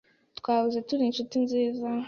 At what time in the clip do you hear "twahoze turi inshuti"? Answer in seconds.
0.39-1.35